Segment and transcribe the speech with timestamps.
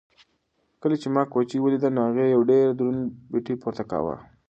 [0.81, 3.01] کله چې ما کوچۍ ولیده نو هغې یو ډېر دروند
[3.31, 4.15] پېټی پورته کاوه.